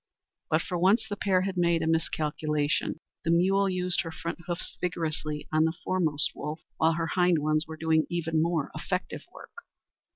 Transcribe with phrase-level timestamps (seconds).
[0.49, 2.99] But for once the pair had made a miscalculation.
[3.23, 7.67] The mule used her front hoofs vigorously on the foremost wolf, while her hind ones
[7.67, 9.51] were doing even more effective work.